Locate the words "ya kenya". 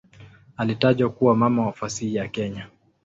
2.15-2.67